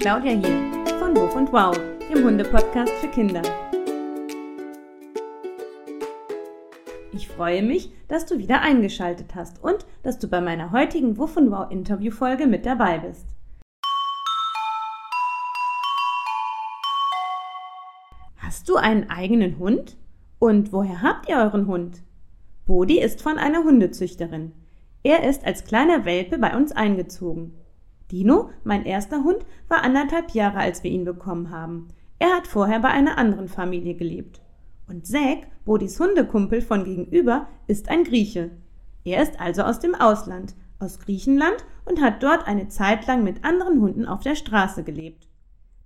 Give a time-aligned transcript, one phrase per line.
[0.00, 1.76] Claudia hier von Wuff und Wow,
[2.08, 3.42] dem Hunde-Podcast für Kinder.
[7.12, 11.36] Ich freue mich, dass du wieder eingeschaltet hast und dass du bei meiner heutigen Wuff
[11.36, 13.26] und Wow Interviewfolge mit dabei bist.
[18.36, 19.96] Hast du einen eigenen Hund?
[20.38, 22.04] Und woher habt ihr euren Hund?
[22.66, 24.52] Bodi ist von einer Hundezüchterin.
[25.02, 27.54] Er ist als kleiner Welpe bei uns eingezogen.
[28.10, 31.88] Dino, mein erster Hund, war anderthalb Jahre, als wir ihn bekommen haben.
[32.18, 34.40] Er hat vorher bei einer anderen Familie gelebt.
[34.88, 38.50] Und Zack, Bodis Hundekumpel von gegenüber, ist ein Grieche.
[39.04, 43.44] Er ist also aus dem Ausland, aus Griechenland und hat dort eine Zeit lang mit
[43.44, 45.28] anderen Hunden auf der Straße gelebt.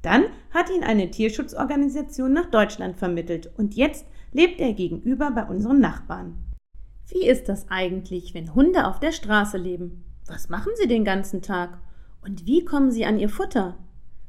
[0.02, 5.80] Dann hat ihn eine Tierschutzorganisation nach Deutschland vermittelt und jetzt lebt er gegenüber bei unseren
[5.80, 6.38] Nachbarn.
[7.08, 10.04] Wie ist das eigentlich, wenn Hunde auf der Straße leben?
[10.26, 11.78] Was machen sie den ganzen Tag?
[12.24, 13.76] Und wie kommen sie an ihr Futter?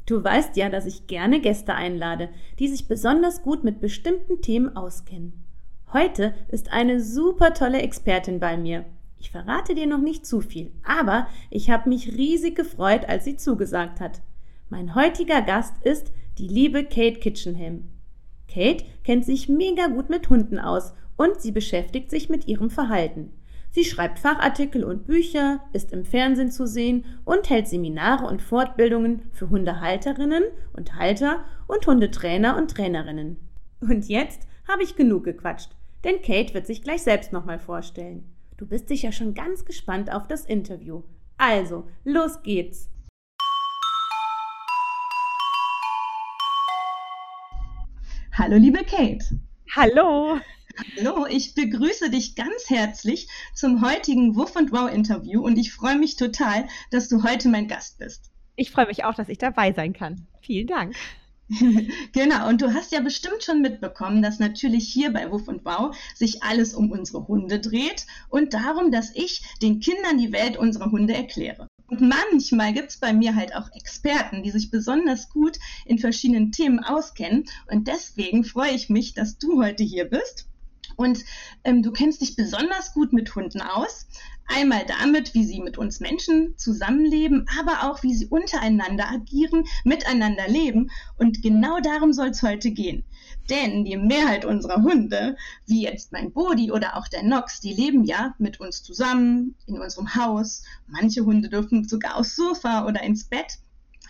[0.05, 4.75] Du weißt ja, dass ich gerne Gäste einlade, die sich besonders gut mit bestimmten Themen
[4.75, 5.33] auskennen.
[5.93, 8.83] Heute ist eine super tolle Expertin bei mir.
[9.19, 13.37] Ich verrate dir noch nicht zu viel, aber ich habe mich riesig gefreut, als sie
[13.37, 14.21] zugesagt hat.
[14.69, 17.89] Mein heutiger Gast ist die liebe Kate Kitchenham.
[18.47, 23.31] Kate kennt sich mega gut mit Hunden aus und sie beschäftigt sich mit ihrem Verhalten.
[23.75, 29.23] Sie schreibt Fachartikel und Bücher, ist im Fernsehen zu sehen und hält Seminare und Fortbildungen
[29.31, 30.43] für Hundehalterinnen
[30.73, 33.37] und Halter und Hundetrainer und Trainerinnen.
[33.81, 35.71] Und jetzt habe ich genug gequatscht,
[36.03, 38.31] denn Kate wird sich gleich selbst nochmal vorstellen.
[38.57, 41.01] Du bist sicher schon ganz gespannt auf das Interview.
[41.37, 42.91] Also, los geht's!
[48.37, 49.25] Hallo, liebe Kate.
[49.75, 50.37] Hallo.
[50.75, 55.99] Hallo, ich begrüße dich ganz herzlich zum heutigen Wuff und Wow Interview und ich freue
[55.99, 58.31] mich total, dass du heute mein Gast bist.
[58.55, 60.25] Ich freue mich auch, dass ich dabei sein kann.
[60.41, 60.95] Vielen Dank.
[62.11, 65.95] genau, und du hast ja bestimmt schon mitbekommen, dass natürlich hier bei Wuff und Wow
[66.15, 70.89] sich alles um unsere Hunde dreht und darum, dass ich den Kindern die Welt unserer
[70.89, 71.67] Hunde erkläre.
[71.85, 76.51] Und manchmal gibt es bei mir halt auch Experten, die sich besonders gut in verschiedenen
[76.51, 77.45] Themen auskennen.
[77.69, 80.47] Und deswegen freue ich mich, dass du heute hier bist
[80.95, 81.23] und
[81.63, 84.07] ähm, du kennst dich besonders gut mit Hunden aus.
[84.47, 90.47] Einmal damit, wie sie mit uns Menschen zusammenleben, aber auch, wie sie untereinander agieren, miteinander
[90.47, 90.89] leben.
[91.17, 93.05] Und genau darum soll es heute gehen.
[93.49, 98.03] Denn die Mehrheit unserer Hunde, wie jetzt mein Bodi oder auch der Nox, die leben
[98.03, 100.63] ja mit uns zusammen in unserem Haus.
[100.87, 103.59] Manche Hunde dürfen sogar aufs Sofa oder ins Bett.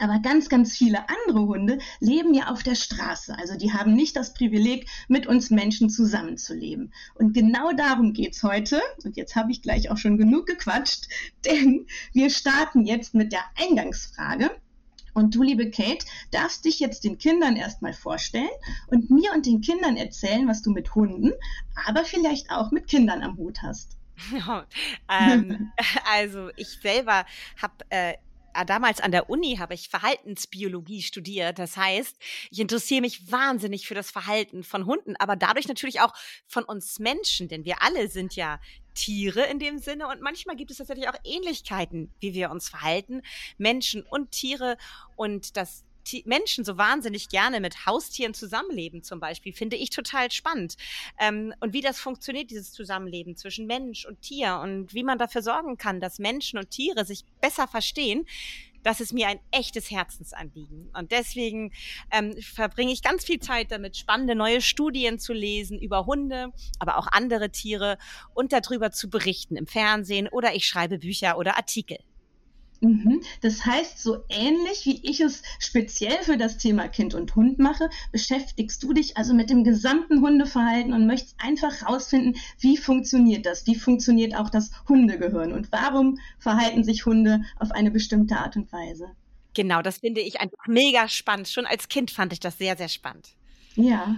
[0.04, 3.38] Aber ganz, ganz viele andere Hunde leben ja auf der Straße.
[3.38, 6.94] Also die haben nicht das Privileg, mit uns Menschen zusammenzuleben.
[7.16, 8.82] Und genau darum geht's heute.
[9.06, 11.08] Und jetzt habe ich gleich auch schon genug gequatscht,
[11.46, 14.52] denn wir starten jetzt mit der Eingangsfrage.
[15.14, 18.50] Und du, liebe Kate, darfst dich jetzt den Kindern erstmal vorstellen
[18.88, 21.32] und mir und den Kindern erzählen, was du mit Hunden,
[21.88, 23.96] aber vielleicht auch mit Kindern am Hut hast.
[25.10, 25.72] ähm,
[26.14, 27.26] also ich selber
[27.62, 28.16] habe äh,
[28.66, 31.60] damals an der Uni habe ich Verhaltensbiologie studiert.
[31.60, 32.16] Das heißt,
[32.52, 36.14] ich interessiere mich wahnsinnig für das Verhalten von Hunden, aber dadurch natürlich auch
[36.48, 38.60] von uns Menschen, denn wir alle sind ja
[38.94, 43.22] Tiere in dem Sinne und manchmal gibt es tatsächlich auch Ähnlichkeiten, wie wir uns verhalten,
[43.58, 44.78] Menschen und Tiere
[45.16, 45.84] und das
[46.26, 50.76] Menschen so wahnsinnig gerne mit Haustieren zusammenleben, zum Beispiel, finde ich total spannend.
[51.20, 55.42] Ähm, und wie das funktioniert, dieses Zusammenleben zwischen Mensch und Tier und wie man dafür
[55.42, 58.26] sorgen kann, dass Menschen und Tiere sich besser verstehen,
[58.84, 60.90] das ist mir ein echtes Herzensanliegen.
[60.94, 61.72] Und deswegen
[62.12, 66.98] ähm, verbringe ich ganz viel Zeit damit, spannende neue Studien zu lesen über Hunde, aber
[66.98, 67.98] auch andere Tiere
[68.34, 71.98] und darüber zu berichten im Fernsehen oder ich schreibe Bücher oder Artikel.
[72.84, 73.22] Mhm.
[73.40, 77.90] Das heißt, so ähnlich wie ich es speziell für das Thema Kind und Hund mache,
[78.12, 83.66] beschäftigst du dich also mit dem gesamten Hundeverhalten und möchtest einfach herausfinden, wie funktioniert das?
[83.68, 85.54] Wie funktioniert auch das Hundegehirn?
[85.54, 89.12] Und warum verhalten sich Hunde auf eine bestimmte Art und Weise?
[89.54, 91.48] Genau, das finde ich einfach mega spannend.
[91.48, 93.30] Schon als Kind fand ich das sehr, sehr spannend.
[93.76, 94.18] Ja,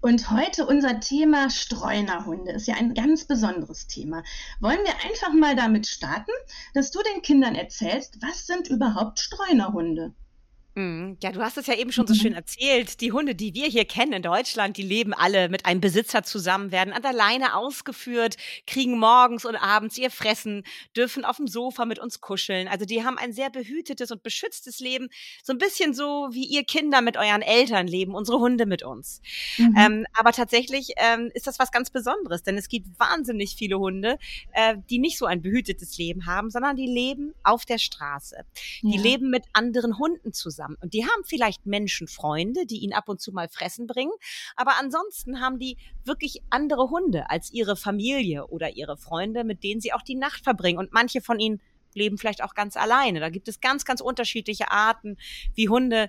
[0.00, 4.22] und heute unser Thema Streunerhunde ist ja ein ganz besonderes Thema.
[4.60, 6.32] Wollen wir einfach mal damit starten,
[6.72, 10.14] dass du den Kindern erzählst, was sind überhaupt Streunerhunde?
[10.80, 11.18] Mhm.
[11.22, 12.38] Ja, du hast es ja eben schon so schön mhm.
[12.38, 13.00] erzählt.
[13.00, 16.72] Die Hunde, die wir hier kennen in Deutschland, die leben alle mit einem Besitzer zusammen,
[16.72, 18.36] werden an der Leine ausgeführt,
[18.66, 20.64] kriegen morgens und abends ihr Fressen,
[20.96, 22.68] dürfen auf dem Sofa mit uns kuscheln.
[22.68, 25.08] Also die haben ein sehr behütetes und beschütztes Leben.
[25.42, 29.20] So ein bisschen so, wie ihr Kinder mit euren Eltern leben, unsere Hunde mit uns.
[29.58, 29.76] Mhm.
[29.78, 34.18] Ähm, aber tatsächlich ähm, ist das was ganz Besonderes, denn es gibt wahnsinnig viele Hunde,
[34.52, 38.44] äh, die nicht so ein behütetes Leben haben, sondern die leben auf der Straße.
[38.82, 39.02] Die ja.
[39.02, 40.76] leben mit anderen Hunden zusammen haben.
[40.80, 44.12] Und die haben vielleicht Menschenfreunde, die ihnen ab und zu mal Fressen bringen,
[44.56, 49.80] aber ansonsten haben die wirklich andere Hunde als ihre Familie oder ihre Freunde, mit denen
[49.80, 50.78] sie auch die Nacht verbringen.
[50.78, 51.60] Und manche von ihnen
[51.94, 53.20] leben vielleicht auch ganz alleine.
[53.20, 55.16] Da gibt es ganz, ganz unterschiedliche Arten,
[55.54, 56.08] wie Hunde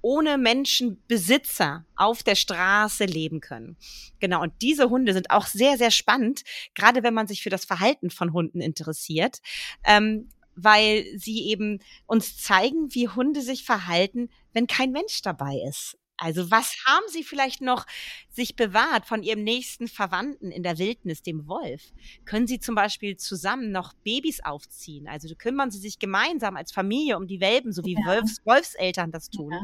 [0.00, 3.76] ohne Menschenbesitzer auf der Straße leben können.
[4.20, 6.44] Genau, und diese Hunde sind auch sehr, sehr spannend,
[6.74, 9.40] gerade wenn man sich für das Verhalten von Hunden interessiert,
[9.84, 10.28] ähm,
[10.58, 15.96] weil sie eben uns zeigen, wie Hunde sich verhalten, wenn kein Mensch dabei ist.
[16.20, 17.86] Also was haben Sie vielleicht noch
[18.28, 21.92] sich bewahrt von Ihrem nächsten Verwandten in der Wildnis, dem Wolf?
[22.24, 25.06] Können Sie zum Beispiel zusammen noch Babys aufziehen?
[25.06, 28.04] Also kümmern Sie sich gemeinsam als Familie um die Welpen, so wie ja.
[28.04, 29.52] Wolfs, Wolfseltern das tun.
[29.52, 29.60] Ja.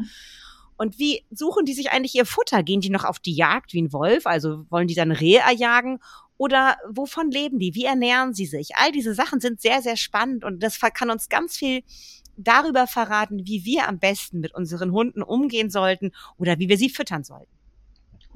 [0.76, 2.62] Und wie suchen die sich eigentlich ihr Futter?
[2.62, 4.26] Gehen die noch auf die Jagd wie ein Wolf?
[4.26, 6.00] Also wollen die dann Rehe erjagen?
[6.36, 7.74] Oder wovon leben die?
[7.74, 8.76] Wie ernähren sie sich?
[8.76, 11.82] All diese Sachen sind sehr, sehr spannend und das kann uns ganz viel
[12.36, 16.90] darüber verraten, wie wir am besten mit unseren Hunden umgehen sollten oder wie wir sie
[16.90, 17.52] füttern sollten.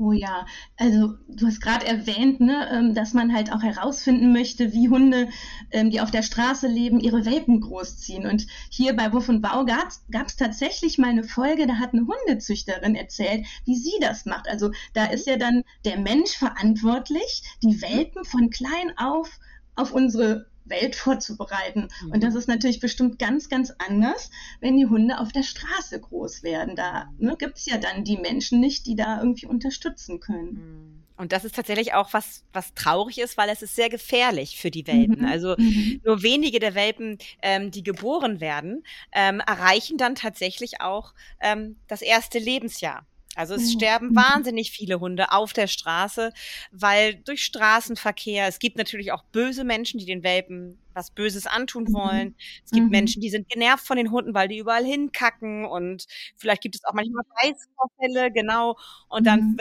[0.00, 0.46] Oh ja,
[0.76, 5.28] also du hast gerade erwähnt, ne, ähm, dass man halt auch herausfinden möchte, wie Hunde,
[5.72, 8.24] ähm, die auf der Straße leben, ihre Welpen großziehen.
[8.24, 9.88] Und hier bei Wuff und Bau gab
[10.26, 14.48] es tatsächlich mal eine Folge, da hat eine Hundezüchterin erzählt, wie sie das macht.
[14.48, 19.40] Also da ist ja dann der Mensch verantwortlich, die Welpen von klein auf
[19.74, 21.88] auf unsere Welt vorzubereiten.
[22.02, 22.12] Mhm.
[22.12, 24.30] Und das ist natürlich bestimmt ganz, ganz anders,
[24.60, 26.76] wenn die Hunde auf der Straße groß werden.
[26.76, 30.52] Da ne, gibt es ja dann die Menschen nicht, die da irgendwie unterstützen können.
[30.52, 30.98] Mhm.
[31.18, 34.70] Und das ist tatsächlich auch was, was traurig ist, weil es ist sehr gefährlich für
[34.70, 35.22] die Welpen.
[35.22, 35.24] Mhm.
[35.24, 36.00] Also mhm.
[36.04, 42.02] nur wenige der Welpen, ähm, die geboren werden, ähm, erreichen dann tatsächlich auch ähm, das
[42.02, 43.04] erste Lebensjahr.
[43.38, 44.16] Also es sterben mhm.
[44.16, 46.32] wahnsinnig viele Hunde auf der Straße,
[46.72, 51.84] weil durch Straßenverkehr, es gibt natürlich auch böse Menschen, die den Welpen was Böses antun
[51.84, 51.92] mhm.
[51.92, 52.34] wollen.
[52.64, 52.90] Es gibt mhm.
[52.90, 56.06] Menschen, die sind genervt von den Hunden, weil die überall hinkacken und
[56.36, 58.76] vielleicht gibt es auch manchmal Beißvorfälle, genau.
[59.08, 59.58] Und dann mhm.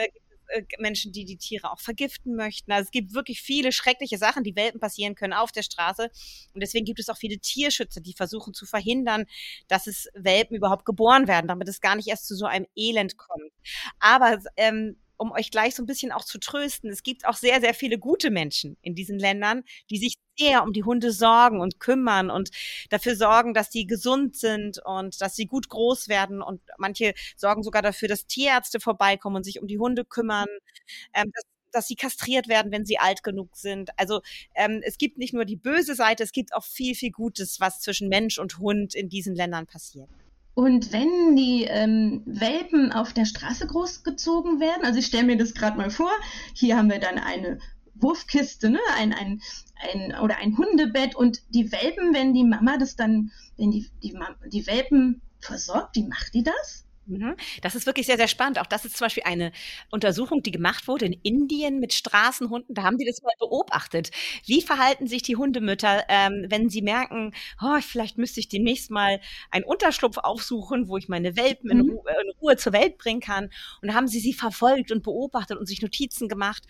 [0.49, 2.71] Äh, Menschen, die die Tiere auch vergiften möchten.
[2.71, 6.09] Also es gibt wirklich viele schreckliche Sachen, die Welpen passieren können auf der Straße.
[6.53, 9.25] Und deswegen gibt es auch viele Tierschützer, die versuchen zu verhindern,
[9.67, 13.17] dass es Welpen überhaupt geboren werden, damit es gar nicht erst zu so einem Elend
[13.17, 13.51] kommt.
[13.99, 17.59] Aber ähm, um euch gleich so ein bisschen auch zu trösten, es gibt auch sehr,
[17.59, 21.79] sehr viele gute Menschen in diesen Ländern, die sich sehr um die Hunde sorgen und
[21.79, 22.51] kümmern und
[22.89, 26.41] dafür sorgen, dass sie gesund sind und dass sie gut groß werden.
[26.41, 30.47] Und manche sorgen sogar dafür, dass Tierärzte vorbeikommen und sich um die Hunde kümmern,
[31.13, 33.89] ähm, dass, dass sie kastriert werden, wenn sie alt genug sind.
[33.97, 34.21] Also
[34.55, 37.81] ähm, es gibt nicht nur die böse Seite, es gibt auch viel, viel Gutes, was
[37.81, 40.09] zwischen Mensch und Hund in diesen Ländern passiert.
[40.57, 45.53] Und wenn die ähm, Welpen auf der Straße großgezogen werden, also ich stelle mir das
[45.53, 46.09] gerade mal vor,
[46.55, 47.59] hier haben wir dann eine
[47.93, 48.79] Wurfkiste, ne?
[48.95, 49.39] ein, ein,
[49.75, 54.17] ein, oder ein Hundebett und die Welpen, wenn die Mama das dann, wenn die, die,
[54.51, 56.86] die Welpen versorgt, wie macht die das?
[57.07, 57.35] Mhm.
[57.61, 58.59] Das ist wirklich sehr, sehr spannend.
[58.59, 59.51] Auch das ist zum Beispiel eine
[59.89, 62.75] Untersuchung, die gemacht wurde in Indien mit Straßenhunden.
[62.75, 64.11] Da haben die das mal beobachtet.
[64.45, 69.19] Wie verhalten sich die Hundemütter, ähm, wenn sie merken, oh, vielleicht müsste ich demnächst mal
[69.51, 71.91] einen Unterschlupf aufsuchen, wo ich meine Welpen in, mhm.
[71.91, 73.45] Ruhe, in Ruhe zur Welt bringen kann.
[73.81, 76.63] Und da haben sie sie verfolgt und beobachtet und sich Notizen gemacht.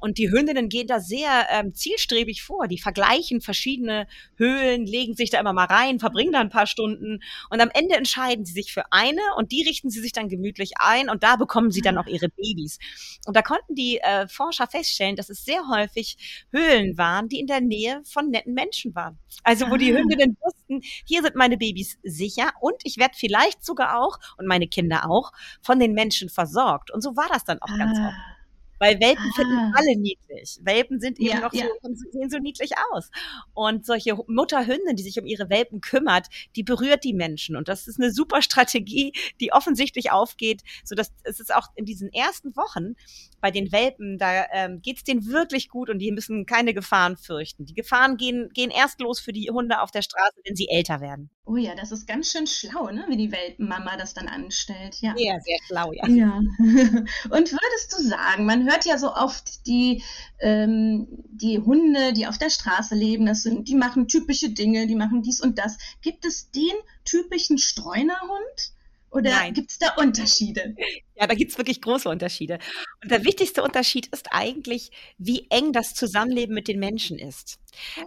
[0.00, 2.66] Und die Hündinnen gehen da sehr ähm, zielstrebig vor.
[2.66, 4.06] Die vergleichen verschiedene
[4.36, 7.20] Höhlen, legen sich da immer mal rein, verbringen da ein paar Stunden.
[7.50, 10.28] Und am Ende entscheiden sie sich für eine und die richten richten sie sich dann
[10.28, 12.78] gemütlich ein und da bekommen sie dann auch ihre Babys.
[13.26, 17.46] Und da konnten die äh, Forscher feststellen, dass es sehr häufig Höhlen waren, die in
[17.46, 19.18] der Nähe von netten Menschen waren.
[19.42, 19.78] Also wo ah.
[19.78, 24.46] die Hündinnen wussten, hier sind meine Babys sicher und ich werde vielleicht sogar auch und
[24.46, 26.90] meine Kinder auch von den Menschen versorgt.
[26.90, 27.76] Und so war das dann auch ah.
[27.76, 28.33] ganz oft.
[28.78, 29.34] Weil Welpen ah.
[29.34, 30.58] finden alle niedlich.
[30.62, 31.66] Welpen sind eben ja, noch ja.
[31.82, 33.10] so, sehen so niedlich aus.
[33.54, 37.56] Und solche Mutterhündin, die sich um ihre Welpen kümmert, die berührt die Menschen.
[37.56, 41.84] Und das ist eine super Strategie, die offensichtlich aufgeht, so dass es ist auch in
[41.84, 42.94] diesen ersten Wochen
[43.40, 47.16] bei den Welpen, da ähm, geht es denen wirklich gut und die müssen keine Gefahren
[47.16, 47.66] fürchten.
[47.66, 51.00] Die Gefahren gehen, gehen erst los für die Hunde auf der Straße, wenn sie älter
[51.00, 51.30] werden.
[51.46, 53.04] Oh ja, das ist ganz schön schlau, ne?
[53.08, 54.96] wie die Welpenmama das dann anstellt.
[55.02, 56.08] Ja, sehr, sehr schlau, ja.
[56.08, 56.38] ja.
[56.58, 60.02] Und würdest du sagen, man hört ja so oft die,
[60.40, 64.94] ähm, die Hunde, die auf der Straße leben, das sind, die machen typische Dinge, die
[64.94, 65.76] machen dies und das.
[66.00, 66.72] Gibt es den
[67.04, 68.72] typischen Streunerhund?
[69.10, 70.74] Oder gibt es da Unterschiede?
[71.16, 72.58] Ja, da gibt's wirklich große Unterschiede.
[73.02, 77.58] Und der wichtigste Unterschied ist eigentlich, wie eng das Zusammenleben mit den Menschen ist.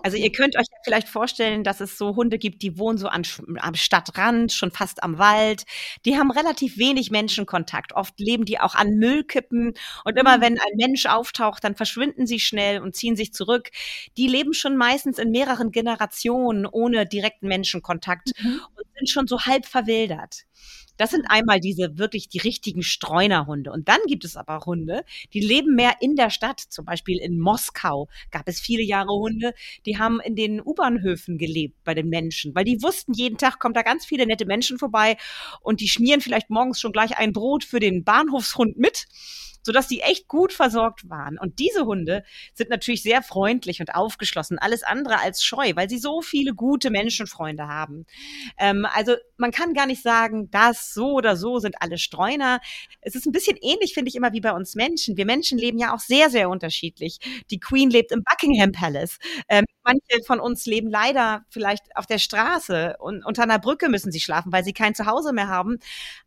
[0.03, 3.07] Also ihr könnt euch ja vielleicht vorstellen, dass es so Hunde gibt, die wohnen so
[3.07, 3.23] an,
[3.59, 5.63] am Stadtrand, schon fast am Wald.
[6.05, 7.93] Die haben relativ wenig Menschenkontakt.
[7.93, 9.73] Oft leben die auch an Müllkippen.
[10.03, 10.41] Und immer mhm.
[10.41, 13.69] wenn ein Mensch auftaucht, dann verschwinden sie schnell und ziehen sich zurück.
[14.17, 18.61] Die leben schon meistens in mehreren Generationen ohne direkten Menschenkontakt mhm.
[18.75, 20.45] und sind schon so halb verwildert.
[20.97, 23.71] Das sind einmal diese wirklich die richtigen Streunerhunde.
[23.71, 26.59] Und dann gibt es aber Hunde, die leben mehr in der Stadt.
[26.59, 29.53] Zum Beispiel in Moskau gab es viele Jahre Hunde,
[29.85, 33.77] die haben in den U-Bahnhöfen gelebt bei den Menschen, weil die wussten, jeden Tag kommt
[33.77, 35.17] da ganz viele nette Menschen vorbei
[35.61, 39.07] und die schmieren vielleicht morgens schon gleich ein Brot für den Bahnhofshund mit
[39.67, 41.37] sodass die echt gut versorgt waren.
[41.37, 45.97] Und diese Hunde sind natürlich sehr freundlich und aufgeschlossen, alles andere als scheu, weil sie
[45.99, 48.05] so viele gute Menschenfreunde haben.
[48.57, 52.61] Ähm, also man kann gar nicht sagen, das so oder so sind alle Streuner.
[53.01, 55.17] Es ist ein bisschen ähnlich, finde ich immer, wie bei uns Menschen.
[55.17, 57.19] Wir Menschen leben ja auch sehr, sehr unterschiedlich.
[57.51, 59.19] Die Queen lebt im Buckingham Palace.
[59.49, 64.11] Ähm, manche von uns leben leider vielleicht auf der Straße und unter einer Brücke müssen
[64.11, 65.77] sie schlafen, weil sie kein Zuhause mehr haben.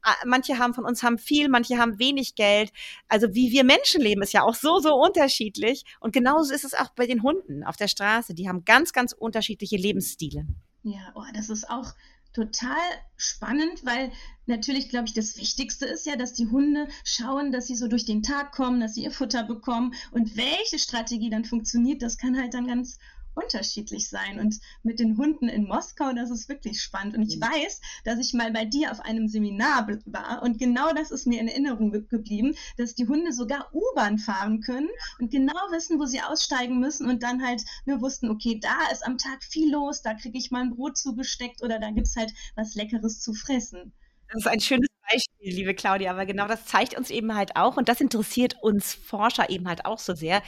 [0.02, 2.70] Ah, manche haben von uns haben viel, manche haben wenig Geld.
[3.08, 5.84] Also wie wir Menschen leben, ist ja auch so, so unterschiedlich.
[6.00, 8.34] Und genauso ist es auch bei den Hunden auf der Straße.
[8.34, 10.46] Die haben ganz, ganz unterschiedliche Lebensstile.
[10.82, 11.94] Ja, oh, das ist auch
[12.32, 12.78] total
[13.16, 14.12] spannend, weil
[14.46, 18.04] natürlich, glaube ich, das Wichtigste ist ja, dass die Hunde schauen, dass sie so durch
[18.04, 19.94] den Tag kommen, dass sie ihr Futter bekommen.
[20.12, 22.98] Und welche Strategie dann funktioniert, das kann halt dann ganz
[23.42, 24.38] unterschiedlich sein.
[24.38, 27.16] Und mit den Hunden in Moskau, das ist wirklich spannend.
[27.16, 27.42] Und ich mhm.
[27.42, 31.40] weiß, dass ich mal bei dir auf einem Seminar war und genau das ist mir
[31.40, 36.20] in Erinnerung geblieben, dass die Hunde sogar U-Bahn fahren können und genau wissen, wo sie
[36.20, 40.14] aussteigen müssen und dann halt nur wussten, okay, da ist am Tag viel los, da
[40.14, 43.92] kriege ich mal ein Brot zugesteckt oder da gibt es halt was Leckeres zu fressen.
[44.32, 47.76] Das ist ein schönes Beispiel, liebe Claudia, aber genau das zeigt uns eben halt auch
[47.76, 50.42] und das interessiert uns Forscher eben halt auch so sehr,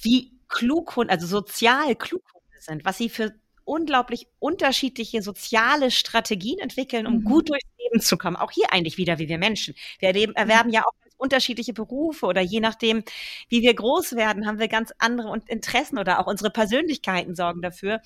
[0.00, 3.34] wie Klughunde, also sozial Klughunde sind, was sie für
[3.64, 7.24] unglaublich unterschiedliche soziale Strategien entwickeln, um mhm.
[7.24, 8.36] gut durchs Leben zu kommen.
[8.36, 9.74] Auch hier eigentlich wieder wie wir Menschen.
[9.98, 10.36] Wir erleben, mhm.
[10.36, 10.92] erwerben ja auch
[11.24, 13.02] unterschiedliche Berufe oder je nachdem,
[13.48, 18.02] wie wir groß werden, haben wir ganz andere Interessen oder auch unsere Persönlichkeiten sorgen dafür.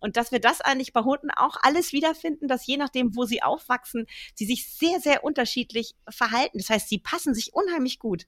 [0.00, 3.42] Und dass wir das eigentlich bei Hunden auch alles wiederfinden, dass je nachdem, wo sie
[3.42, 6.58] aufwachsen, sie sich sehr, sehr unterschiedlich verhalten.
[6.58, 8.24] Das heißt, sie passen sich unheimlich gut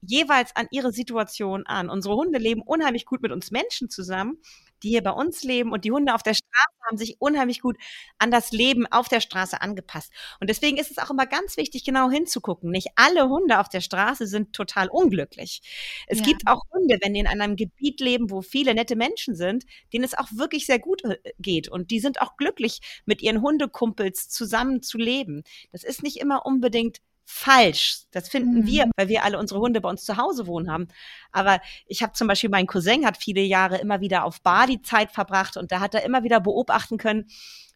[0.00, 1.90] jeweils an ihre Situation an.
[1.90, 4.38] Unsere Hunde leben unheimlich gut mit uns Menschen zusammen,
[4.82, 7.76] die hier bei uns leben und die Hunde auf der Straße haben sich unheimlich gut
[8.18, 10.12] an das Leben auf der Straße angepasst.
[10.40, 12.70] Und deswegen ist es auch immer ganz wichtig, genau hinzugucken.
[12.70, 15.60] Nicht alle Hunde auf der Straße sind total unglücklich.
[16.06, 16.24] Es ja.
[16.24, 20.04] gibt auch Hunde, wenn die in einem Gebiet leben, wo viele nette Menschen sind, denen
[20.04, 24.28] es auch wirklich sehr gut äh, geht und die sind auch glücklich, mit ihren Hundekumpels
[24.28, 25.42] zusammen zu leben.
[25.72, 26.98] Das ist nicht immer unbedingt
[27.30, 28.04] falsch.
[28.10, 28.66] Das finden mhm.
[28.66, 30.88] wir, weil wir alle unsere Hunde bei uns zu Hause wohnen haben.
[31.30, 35.12] Aber ich habe zum Beispiel, mein Cousin hat viele Jahre immer wieder auf Bali Zeit
[35.12, 37.26] verbracht und da hat er immer wieder beobachten können,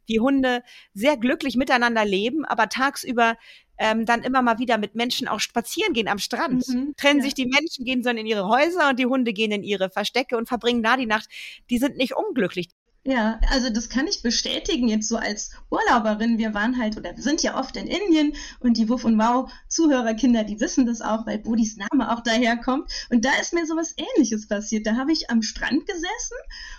[0.06, 0.62] wie Hunde
[0.94, 3.36] sehr glücklich miteinander leben, aber tagsüber
[3.76, 6.66] ähm, dann immer mal wieder mit Menschen auch spazieren gehen am Strand.
[6.68, 7.24] Mhm, Trennen ja.
[7.24, 10.38] sich die Menschen, gehen dann in ihre Häuser und die Hunde gehen in ihre Verstecke
[10.38, 11.28] und verbringen da die Nacht.
[11.68, 12.68] Die sind nicht unglücklich.
[13.04, 16.38] Ja, also das kann ich bestätigen jetzt so als Urlauberin.
[16.38, 19.50] Wir waren halt oder wir sind ja oft in Indien und die Wuff und Wow
[19.68, 22.92] Zuhörerkinder, die wissen das auch, weil Bodis Name auch daherkommt.
[23.10, 24.86] Und da ist mir sowas ähnliches passiert.
[24.86, 26.36] Da habe ich am Strand gesessen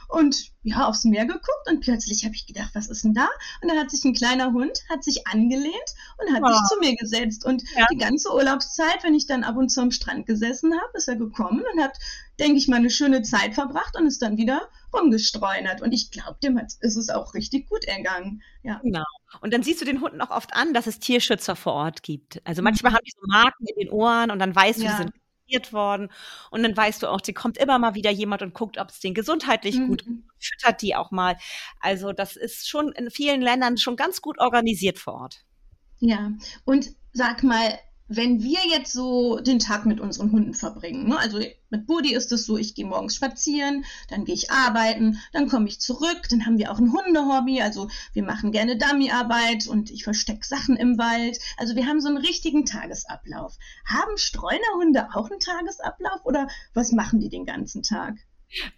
[0.08, 3.28] und ja, aufs Meer geguckt und plötzlich habe ich gedacht, was ist denn da?
[3.62, 5.74] Und da hat sich ein kleiner Hund, hat sich angelehnt
[6.18, 6.48] und hat oh.
[6.48, 7.46] sich zu mir gesetzt.
[7.46, 7.86] Und ja.
[7.92, 11.18] die ganze Urlaubszeit, wenn ich dann ab und zu am Strand gesessen habe, ist er
[11.18, 11.98] gekommen und hat,
[12.40, 15.82] denke ich mal, eine schöne Zeit verbracht und ist dann wieder rumgestreunert.
[15.82, 18.42] Und ich glaube, dem ist es auch richtig gut ergangen.
[18.64, 18.80] Ja.
[18.84, 19.04] Genau.
[19.42, 22.42] Und dann siehst du den Hunden auch oft an, dass es Tierschützer vor Ort gibt.
[22.46, 22.96] Also manchmal mhm.
[22.96, 24.92] haben die so Marken in den Ohren und dann weißt du, ja.
[24.92, 25.12] die sind
[25.72, 26.10] worden.
[26.52, 29.00] Und dann weißt du auch, sie kommt immer mal wieder jemand und guckt, ob es
[29.00, 29.88] denen gesundheitlich mhm.
[29.88, 30.06] gut
[30.40, 31.38] füttert die auch mal.
[31.80, 35.46] Also das ist schon in vielen Ländern schon ganz gut organisiert vor Ort.
[36.00, 36.32] Ja,
[36.66, 37.80] und sag mal,
[38.16, 41.18] wenn wir jetzt so den Tag mit unseren Hunden verbringen, ne?
[41.18, 41.40] also
[41.70, 45.68] mit Buddy ist es so, ich gehe morgens spazieren, dann gehe ich arbeiten, dann komme
[45.68, 50.04] ich zurück, dann haben wir auch ein Hundehobby, also wir machen gerne Dummyarbeit und ich
[50.04, 51.40] verstecke Sachen im Wald.
[51.58, 53.58] Also wir haben so einen richtigen Tagesablauf.
[53.86, 58.16] Haben Streunerhunde auch einen Tagesablauf oder was machen die den ganzen Tag?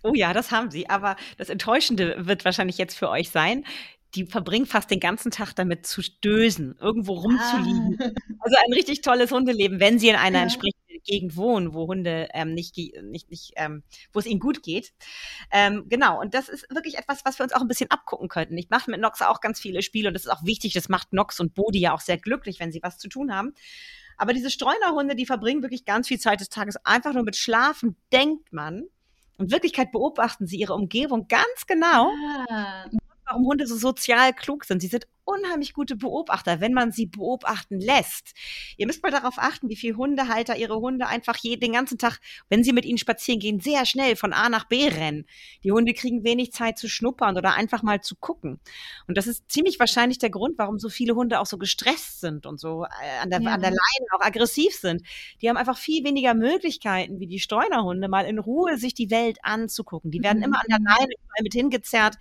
[0.03, 0.89] Oh ja, das haben sie.
[0.89, 3.65] Aber das Enttäuschende wird wahrscheinlich jetzt für euch sein
[4.13, 7.99] die verbringen fast den ganzen Tag damit zu stößen, irgendwo rumzuliegen.
[8.01, 8.11] Ah.
[8.45, 10.43] Also ein richtig tolles Hundeleben, wenn sie in einer ja.
[10.43, 13.81] entsprechenden Gegend wohnen, wo Hunde ähm, nicht, nicht, nicht ähm,
[14.13, 14.93] wo es ihnen gut geht.
[15.51, 18.55] Ähm, genau, und das ist wirklich etwas, was wir uns auch ein bisschen abgucken könnten.
[18.57, 21.11] Ich mache mit Nox auch ganz viele Spiele und das ist auch wichtig, das macht
[21.11, 23.53] Nox und Bodi ja auch sehr glücklich, wenn sie was zu tun haben.
[24.17, 27.95] Aber diese Streunerhunde, die verbringen wirklich ganz viel Zeit des Tages einfach nur mit Schlafen,
[28.11, 28.83] denkt man.
[29.37, 32.11] In Wirklichkeit beobachten sie ihre Umgebung ganz genau.
[32.49, 32.85] Ah.
[33.27, 34.81] Warum Hunde so sozial klug sind.
[34.81, 38.33] Sie sind unheimlich gute Beobachter, wenn man sie beobachten lässt.
[38.77, 42.19] Ihr müsst mal darauf achten, wie viele Hundehalter ihre Hunde einfach je, den ganzen Tag,
[42.49, 45.25] wenn sie mit ihnen spazieren gehen, sehr schnell von A nach B rennen.
[45.63, 48.59] Die Hunde kriegen wenig Zeit zu schnuppern oder einfach mal zu gucken.
[49.07, 52.45] Und das ist ziemlich wahrscheinlich der Grund, warum so viele Hunde auch so gestresst sind
[52.45, 53.53] und so äh, an der, ja.
[53.53, 55.01] an der Leine auch aggressiv sind.
[55.41, 59.39] Die haben einfach viel weniger Möglichkeiten, wie die Streunerhunde, mal in Ruhe sich die Welt
[59.41, 60.11] anzugucken.
[60.11, 60.45] Die werden mhm.
[60.45, 62.15] immer an der Leine mit hingezerrt.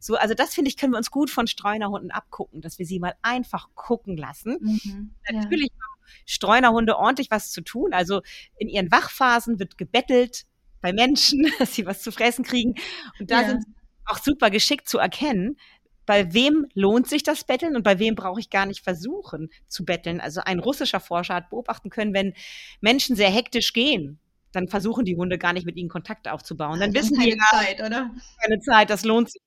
[0.00, 2.86] So, also das finde ich, können wir uns gut von Streunerhunden abgucken gucken, dass wir
[2.86, 4.56] sie mal einfach gucken lassen.
[4.60, 5.84] Mhm, Natürlich ja.
[5.84, 7.92] haben Streunerhunde ordentlich was zu tun.
[7.92, 8.22] Also
[8.56, 10.46] in ihren Wachphasen wird gebettelt
[10.80, 12.76] bei Menschen, dass sie was zu fressen kriegen.
[13.18, 13.48] Und da ja.
[13.48, 13.72] sind sie
[14.06, 15.58] auch super geschickt zu erkennen,
[16.06, 19.84] bei wem lohnt sich das Betteln und bei wem brauche ich gar nicht versuchen zu
[19.84, 20.18] betteln.
[20.18, 22.32] Also ein russischer Forscher hat beobachten können, wenn
[22.80, 24.18] Menschen sehr hektisch gehen,
[24.52, 26.80] dann versuchen die Hunde gar nicht mit ihnen Kontakt aufzubauen.
[26.80, 28.10] Dann wissen keine die Zeit, oder?
[28.42, 29.42] Keine Zeit, das lohnt sich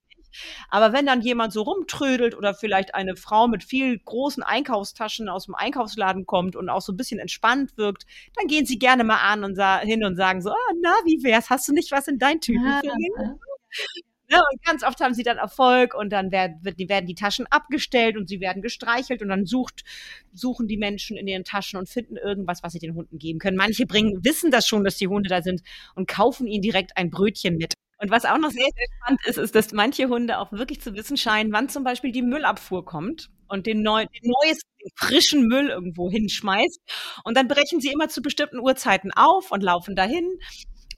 [0.69, 5.45] aber wenn dann jemand so rumtrödelt oder vielleicht eine Frau mit viel großen Einkaufstaschen aus
[5.45, 9.21] dem Einkaufsladen kommt und auch so ein bisschen entspannt wirkt, dann gehen sie gerne mal
[9.21, 11.49] an und hin und sagen so, ah, na, wie wär's?
[11.49, 12.63] Hast du nicht was in dein Tüten?
[12.63, 12.81] Ja,
[14.29, 18.17] ja, und ganz oft haben sie dann Erfolg und dann werden, werden die Taschen abgestellt
[18.17, 19.83] und sie werden gestreichelt und dann sucht,
[20.33, 23.57] suchen die Menschen in ihren Taschen und finden irgendwas, was sie den Hunden geben können.
[23.57, 25.61] Manche bringen, wissen das schon, dass die Hunde da sind
[25.93, 27.73] und kaufen ihnen direkt ein Brötchen mit.
[28.03, 30.93] Und was auch noch sehr, sehr spannend ist, ist, dass manche Hunde auch wirklich zu
[30.93, 35.69] wissen scheinen, wann zum Beispiel die Müllabfuhr kommt und den, neu, den neuesten, frischen Müll
[35.69, 36.81] irgendwo hinschmeißt.
[37.23, 40.25] Und dann brechen sie immer zu bestimmten Uhrzeiten auf und laufen dahin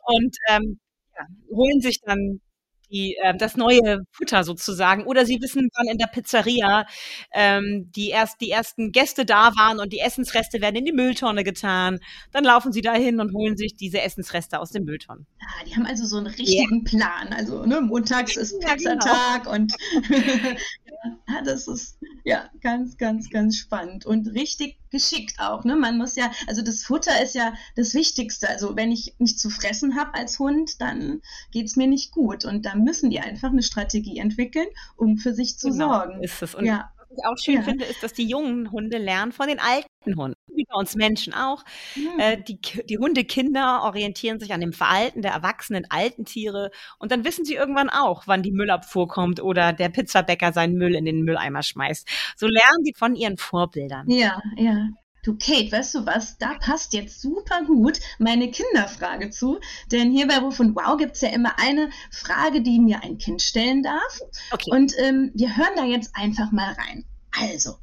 [0.08, 0.80] und ähm,
[1.16, 2.42] ja, holen sich dann
[2.90, 5.06] die, äh, das neue Futter sozusagen.
[5.06, 6.86] Oder sie wissen, wann in der Pizzeria
[7.34, 11.44] ähm, die, erst, die ersten Gäste da waren und die Essensreste werden in die Mülltonne
[11.44, 12.00] getan.
[12.32, 15.26] Dann laufen sie dahin und holen sich diese Essensreste aus den Mülltonnen.
[15.42, 16.84] Ah, die haben also so einen richtigen yeah.
[16.84, 17.34] Plan.
[17.34, 19.56] Also ne, montags ist Pizzatag genau.
[19.56, 19.74] und
[21.28, 25.64] ja, das ist ja ganz, ganz, ganz spannend und richtig geschickt auch.
[25.64, 25.76] Ne?
[25.76, 28.50] Man muss ja, also das Futter ist ja das Wichtigste.
[28.50, 32.44] Also wenn ich nicht zu fressen habe als Hund, dann geht es mir nicht gut.
[32.44, 34.68] Und da müssen die einfach eine Strategie entwickeln,
[34.98, 36.24] um für sich zu genau, sorgen.
[36.24, 36.56] Ist es.
[36.56, 36.92] Und ja.
[36.98, 37.62] was ich auch schön ja.
[37.62, 41.34] finde, ist, dass die jungen Hunde lernen von den alten Hunden, wie bei uns Menschen
[41.34, 41.64] auch.
[41.96, 42.32] Ja.
[42.32, 47.24] Äh, die, die Hundekinder orientieren sich an dem Verhalten der erwachsenen alten Tiere und dann
[47.24, 51.22] wissen sie irgendwann auch, wann die Müllabfuhr kommt oder der Pizzabäcker seinen Müll in den
[51.22, 52.08] Mülleimer schmeißt.
[52.36, 54.10] So lernen die von ihren Vorbildern.
[54.10, 54.90] Ja, ja.
[55.24, 56.38] Du, Kate, weißt du was?
[56.38, 59.60] Da passt jetzt super gut meine Kinderfrage zu.
[59.92, 63.18] Denn hier bei Ruf und Wow gibt es ja immer eine Frage, die mir ein
[63.18, 64.20] Kind stellen darf.
[64.52, 64.70] Okay.
[64.70, 67.06] Und ähm, wir hören da jetzt einfach mal rein.
[67.32, 67.78] Also.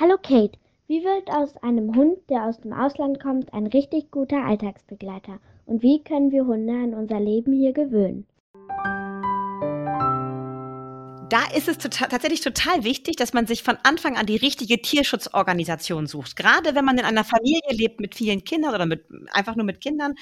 [0.00, 0.56] Hallo Kate,
[0.86, 5.40] wie wird aus einem Hund, der aus dem Ausland kommt, ein richtig guter Alltagsbegleiter?
[5.66, 8.24] Und wie können wir Hunde an unser Leben hier gewöhnen?
[11.30, 14.80] Da ist es total, tatsächlich total wichtig, dass man sich von Anfang an die richtige
[14.80, 16.36] Tierschutzorganisation sucht.
[16.36, 19.80] Gerade wenn man in einer Familie lebt mit vielen Kindern oder mit, einfach nur mit
[19.80, 20.14] Kindern,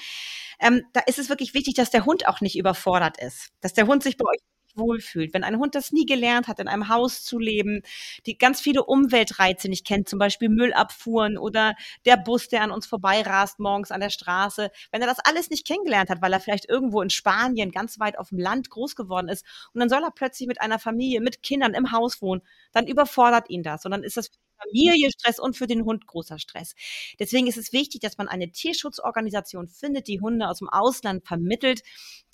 [0.59, 3.51] ähm, da ist es wirklich wichtig, dass der Hund auch nicht überfordert ist.
[3.61, 4.39] Dass der Hund sich bei euch
[4.77, 5.33] wohlfühlt.
[5.33, 7.81] Wenn ein Hund das nie gelernt hat, in einem Haus zu leben,
[8.25, 12.85] die ganz viele Umweltreize nicht kennt, zum Beispiel Müllabfuhren oder der Bus, der an uns
[12.85, 16.69] vorbeirast morgens an der Straße, wenn er das alles nicht kennengelernt hat, weil er vielleicht
[16.69, 20.11] irgendwo in Spanien ganz weit auf dem Land groß geworden ist und dann soll er
[20.11, 24.03] plötzlich mit einer Familie, mit Kindern im Haus wohnen, dann überfordert ihn das und dann
[24.03, 26.73] ist das Familie Stress und für den Hund großer Stress.
[27.19, 31.81] Deswegen ist es wichtig, dass man eine Tierschutzorganisation findet, die Hunde aus dem Ausland vermittelt,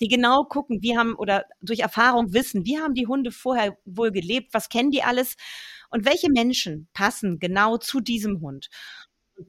[0.00, 4.10] die genau gucken, wie haben oder durch Erfahrung wissen, wie haben die Hunde vorher wohl
[4.10, 5.36] gelebt, was kennen die alles
[5.90, 8.68] und welche Menschen passen genau zu diesem Hund.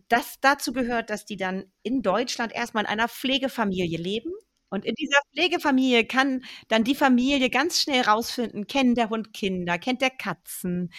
[0.10, 4.32] Das dazu gehört, dass die dann in Deutschland erstmal in einer Pflegefamilie leben
[4.70, 9.78] und in dieser Pflegefamilie kann dann die Familie ganz schnell rausfinden, kennt der Hund Kinder,
[9.78, 10.92] kennt der Katzen,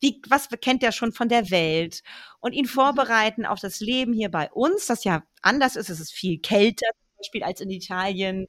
[0.00, 2.02] wie, was kennt der schon von der Welt
[2.40, 2.68] und ihn mhm.
[2.68, 6.86] vorbereiten auf das Leben hier bei uns, das ja anders ist, es ist viel kälter
[7.24, 8.46] Beispiel als in Italien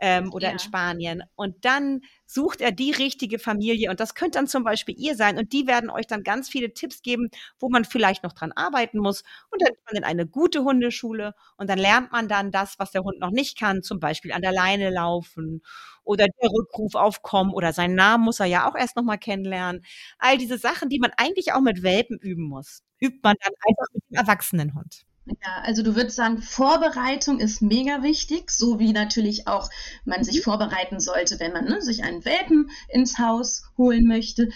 [0.00, 0.52] ähm, oder ja.
[0.52, 1.22] in Spanien.
[1.34, 5.38] Und dann sucht er die richtige Familie und das könnte dann zum Beispiel ihr sein
[5.38, 8.98] und die werden euch dann ganz viele Tipps geben, wo man vielleicht noch dran arbeiten
[8.98, 12.78] muss und dann ist man in eine gute Hundeschule und dann lernt man dann das,
[12.78, 15.62] was der Hund noch nicht kann, zum Beispiel an der Leine laufen
[16.04, 19.84] oder der Rückruf aufkommen oder seinen Namen muss er ja auch erst nochmal kennenlernen.
[20.18, 23.86] All diese Sachen, die man eigentlich auch mit Welpen üben muss, übt man dann einfach
[23.92, 25.04] mit dem Erwachsenenhund.
[25.26, 29.70] Ja, also du würdest sagen, Vorbereitung ist mega wichtig, so wie natürlich auch
[30.04, 30.42] man sich mhm.
[30.42, 34.48] vorbereiten sollte, wenn man ne, sich einen Welpen ins Haus holen möchte.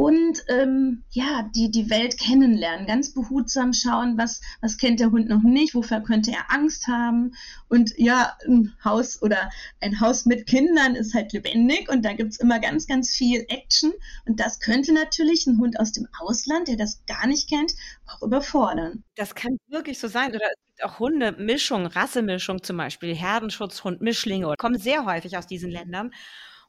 [0.00, 5.28] Und ähm, ja, die, die Welt kennenlernen, ganz behutsam schauen, was, was kennt der Hund
[5.28, 7.34] noch nicht, wofür könnte er Angst haben.
[7.68, 9.50] Und ja, ein Haus oder
[9.82, 13.92] ein Haus mit Kindern ist halt lebendig und da gibt's immer ganz, ganz viel Action.
[14.24, 17.74] Und das könnte natürlich ein Hund aus dem Ausland, der das gar nicht kennt,
[18.06, 19.04] auch überfordern.
[19.16, 20.30] Das kann wirklich so sein.
[20.30, 25.70] Oder es gibt auch Hundemischung, Rassemischung zum Beispiel, Herdenschutzhund, Mischlinge, kommen sehr häufig aus diesen
[25.70, 26.10] Ländern.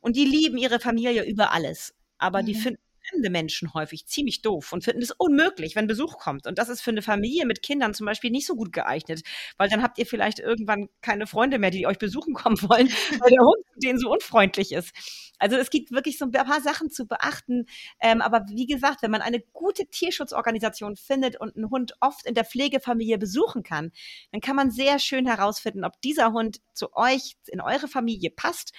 [0.02, 1.94] Und die lieben ihre Familie über alles.
[2.17, 2.46] Aber mhm.
[2.48, 6.47] die finden fremde Menschen häufig ziemlich doof und finden es unmöglich, wenn Besuch kommt.
[6.47, 9.21] Und das ist für eine Familie mit Kindern zum Beispiel nicht so gut geeignet,
[9.58, 13.30] weil dann habt ihr vielleicht irgendwann keine Freunde mehr, die euch besuchen kommen wollen, weil
[13.30, 14.91] der Hund denen so unfreundlich ist.
[15.39, 17.65] Also es gibt wirklich so ein paar Sachen zu beachten.
[18.00, 22.36] Ähm, aber wie gesagt, wenn man eine gute Tierschutzorganisation findet und einen Hund oft in
[22.36, 23.91] der Pflegefamilie besuchen kann,
[24.32, 28.74] dann kann man sehr schön herausfinden, ob dieser Hund zu euch, in eure Familie passt.